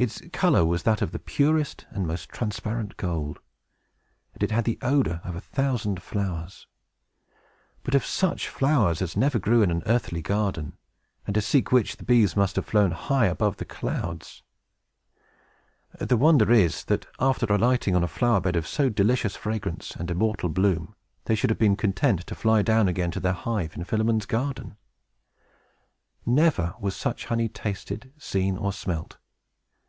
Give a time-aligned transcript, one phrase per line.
[0.00, 3.40] Its color was that of the purest and most transparent gold;
[4.32, 6.68] and it had the odor of a thousand flowers;
[7.82, 10.74] but of such flowers as never grew in an earthly garden,
[11.26, 14.44] and to seek which the bees must have flown high above the clouds.
[15.98, 20.08] The wonder is, that, after alighting on a flower bed of so delicious fragrance and
[20.12, 20.94] immortal bloom,
[21.24, 24.76] they should have been content to fly down again to their hive in Philemon's garden.
[26.24, 29.16] Never was such honey tasted, seen, or smelt.